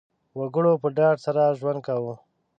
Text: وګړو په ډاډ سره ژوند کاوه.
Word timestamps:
وګړو 0.39 0.73
په 0.81 0.87
ډاډ 0.97 1.17
سره 1.25 1.55
ژوند 1.59 1.79
کاوه. 1.87 2.15